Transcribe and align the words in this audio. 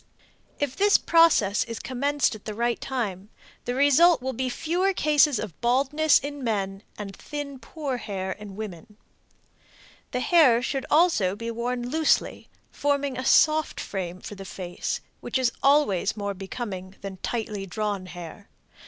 If 0.59 0.75
this 0.75 0.97
process 0.97 1.63
is 1.65 1.77
commenced 1.77 2.33
at 2.33 2.45
the 2.45 2.55
right 2.55 2.81
time, 2.81 3.29
the 3.65 3.75
result 3.75 4.19
will 4.19 4.33
be 4.33 4.49
fewer 4.49 4.93
cases 4.95 5.37
of 5.37 5.61
baldness 5.61 6.17
in 6.17 6.43
men 6.43 6.81
and 6.97 7.15
thin, 7.15 7.59
poor 7.59 7.97
hair 7.97 8.31
in 8.31 8.55
women. 8.55 8.97
The 10.09 10.21
hair 10.21 10.63
should 10.63 10.87
also 10.89 11.35
be 11.35 11.51
worn 11.51 11.87
loosely, 11.87 12.49
forming 12.71 13.15
a 13.15 13.23
soft 13.23 13.79
frame 13.79 14.21
for 14.21 14.33
the 14.33 14.43
face, 14.43 15.01
which 15.19 15.37
is 15.37 15.51
always 15.61 16.17
more 16.17 16.33
becoming 16.33 16.95
than 17.01 17.17
tightly 17.17 17.67
drawn 17.67 18.07
hair. 18.07 18.49